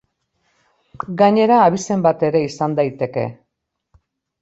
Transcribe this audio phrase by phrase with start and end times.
[1.19, 3.31] Gainera abizen bat ere izan daiteke.